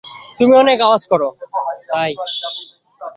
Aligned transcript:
তুমি 0.37 0.53
অনেক 0.57 0.77
আওয়াজ 0.81 1.03
করো, 1.07 1.27
তাই। 1.89 2.11